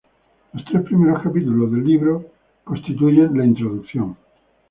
Los 0.53 0.65
tres 0.65 0.81
primeros 0.81 1.21
capítulos 1.21 1.71
del 1.71 1.85
libro 1.85 2.17
primero 2.21 2.33
constituyen 2.63 3.37
la 3.37 3.45
introducción. 3.45 4.17